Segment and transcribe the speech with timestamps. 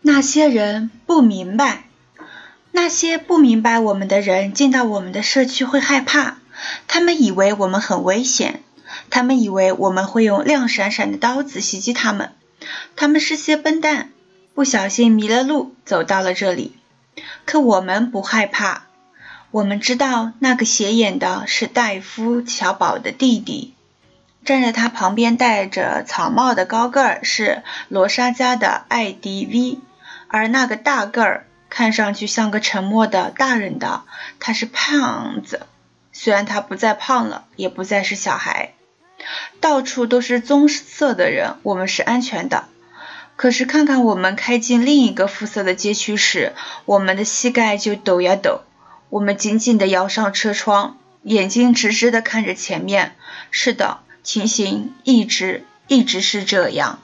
[0.00, 1.84] 那些人不明白，
[2.72, 6.38] 那些不明白我们的人进到我们的社区会害怕，
[6.86, 8.62] 他们以为我们很危险，
[9.10, 12.32] 他们以为我们会用亮闪闪的刀子袭击他们，
[12.96, 14.10] 他们是些笨蛋，
[14.54, 16.74] 不小心迷了路，走到了这里。
[17.44, 18.84] 可我们不害怕，
[19.50, 23.74] 我们知道那个斜眼的是戴夫·乔宝的弟弟。
[24.48, 29.80] 站在他旁边戴着草帽的高个儿是罗莎家的艾迪 ·V，
[30.26, 34.04] 而那个大个儿看上去像个沉默的大人的，
[34.40, 35.66] 他是胖子。
[36.14, 38.72] 虽然他不再胖了，也不再是小孩。
[39.60, 42.64] 到处都是棕色的人，我们是安全的。
[43.36, 46.54] 可是看看我们开进另一个肤色的街区时，
[46.86, 48.62] 我们的膝盖就抖呀抖。
[49.10, 53.14] 我们紧紧地摇上车窗，眼睛直直地看着前面。
[53.50, 53.98] 是的。
[54.28, 56.98] 情形一直一直是这样。